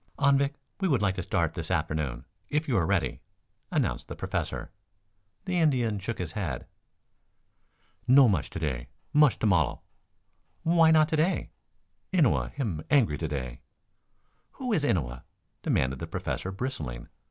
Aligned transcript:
"Anvik, 0.17 0.55
we 0.79 0.87
would 0.87 1.03
like 1.03 1.13
to 1.13 1.21
start 1.21 1.53
this 1.53 1.69
afternoon, 1.69 2.25
if 2.49 2.67
you 2.67 2.75
are 2.75 2.87
ready," 2.87 3.21
announced 3.69 4.07
the 4.07 4.15
Professor. 4.15 4.71
The 5.45 5.59
Indian 5.59 5.99
shook 5.99 6.17
his 6.17 6.31
head. 6.31 6.65
"No 8.07 8.27
mush 8.27 8.49
to 8.49 8.57
day. 8.57 8.87
Mush 9.13 9.37
to 9.37 9.45
mollel." 9.45 9.83
"Why 10.63 10.89
not 10.89 11.07
to 11.09 11.17
day?" 11.17 11.51
"Innua 12.11 12.49
him 12.49 12.83
angry 12.89 13.19
to 13.19 13.27
day." 13.27 13.61
"Who 14.53 14.73
is 14.73 14.83
Innua?" 14.83 15.21
demanded 15.61 15.99
the 15.99 16.07
Professor, 16.07 16.49
bristling. 16.51 17.07